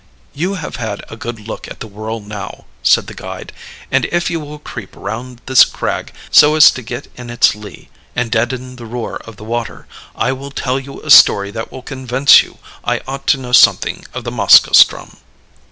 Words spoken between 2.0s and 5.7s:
now," said the guide; "and if you will creep round this